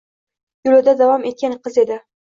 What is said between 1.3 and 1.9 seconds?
etgan qiz